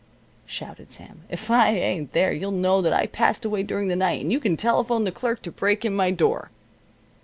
shouted 0.47 0.91
Sam. 0.91 1.25
"If 1.29 1.51
I 1.51 1.73
ain't 1.73 2.13
there, 2.13 2.31
you'll 2.33 2.49
know 2.49 2.81
that 2.81 2.91
I 2.91 3.05
passed 3.05 3.45
away 3.45 3.61
during 3.61 3.87
the 3.87 3.95
night, 3.95 4.21
and 4.21 4.31
you 4.31 4.39
can 4.39 4.57
telephone 4.57 5.03
the 5.03 5.11
clerk 5.11 5.43
to 5.43 5.51
break 5.51 5.85
in 5.85 5.95
my 5.95 6.09
door." 6.09 6.49